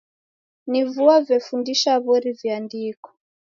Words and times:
Na 0.71 0.81
vuo 0.93 1.15
vefundisha 1.27 1.93
w'ori 2.05 2.31
viandiko. 2.39 3.07